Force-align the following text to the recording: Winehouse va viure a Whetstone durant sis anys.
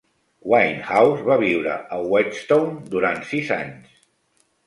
Winehouse 0.51 1.25
va 1.27 1.35
viure 1.43 1.75
a 1.97 2.01
Whetstone 2.13 2.91
durant 2.95 3.23
sis 3.33 3.51
anys. 3.59 3.93